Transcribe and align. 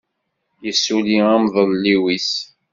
Yessuli 0.63 1.19
amḍelliw-is. 1.35 2.31